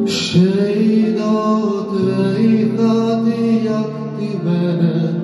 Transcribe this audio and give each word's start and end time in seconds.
ще 0.07 0.39
й 0.73 1.13
до 1.13 1.83
твоєї 1.83 2.71
хати, 2.79 3.61
як 3.65 3.91
ти 4.19 4.29
мене 4.45 5.15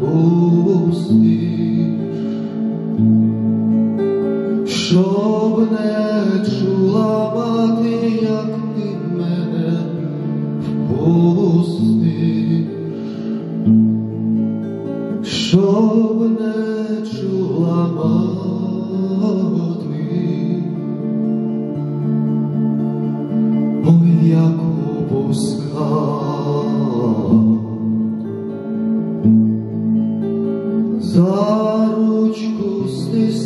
пустиш, 0.00 1.22
щоб 4.66 5.68
не 5.72 6.46
чула 6.46 7.32
мати, 7.34 8.12
як 8.22 8.46
ти 8.76 8.86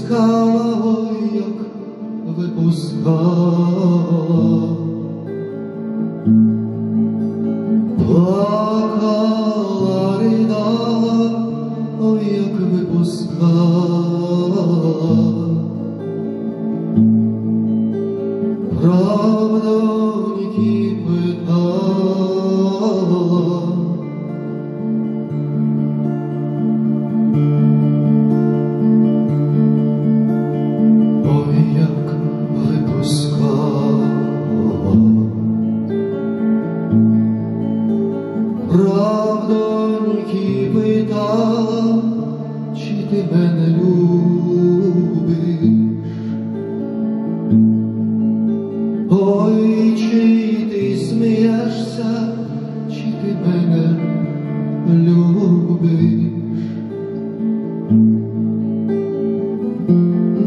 wypuskała, 0.09 0.85
oj 0.85 1.37
jak 1.37 1.59
wypuskała. 2.37 3.17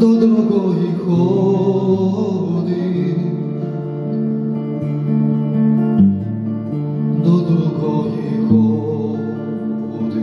До 0.00 0.06
другої 0.06 0.94
ходи, 1.06 1.94
до 7.24 7.30
другої 7.30 8.40
ходи, 8.48 10.22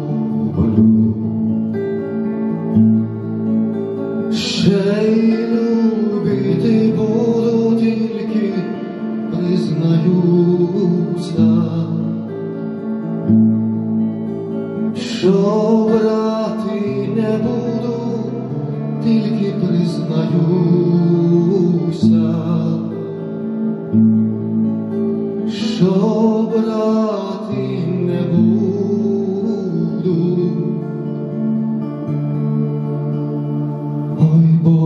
ще 4.32 4.84
й 5.08 5.38
любити 5.48 6.94
буду, 6.98 7.80
тільки 7.80 8.54
признаюся, 9.32 10.72
що 14.96 15.90
брати 15.92 16.80
не 17.16 17.32
буду, 17.38 17.96
тільки 19.04 19.48
признаюся 19.52 21.13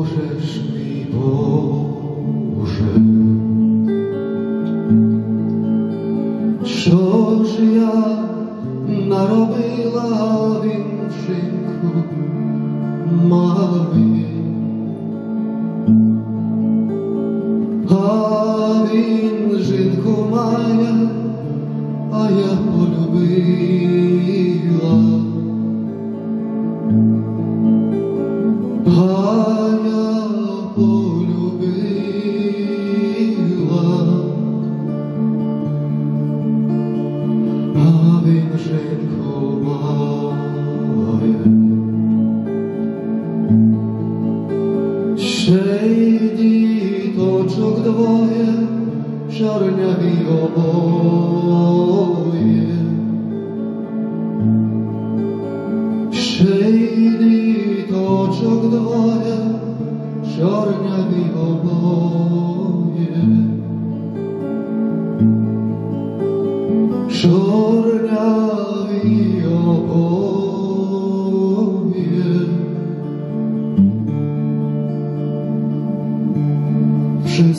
Ж 0.08 0.62
мій 0.74 1.06
Боже, 1.14 2.92
що 6.66 7.44
ж 7.46 7.66
я 7.76 8.18
наробила 9.08 10.28
oczok 47.48 47.80
dwoje, 47.80 48.48
czarniawi 49.30 50.16
oboje. 50.44 51.78
Przejdi 56.12 57.84
to 57.90 58.00
oczok 58.22 58.62
dwoje, 58.70 59.38
czarniawi 60.36 61.24
oboje. 61.48 63.18
Czarniawi 67.10 68.58
oboje. 69.46 70.47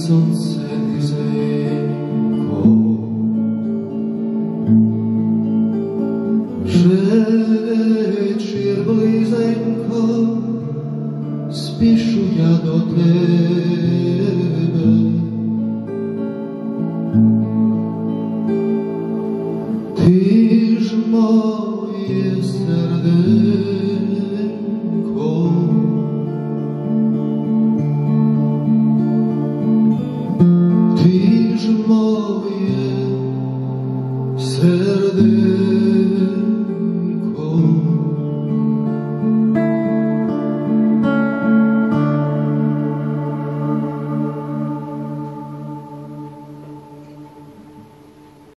Вже 0.09 0.58